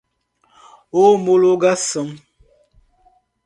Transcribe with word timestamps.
homologação 0.93 2.15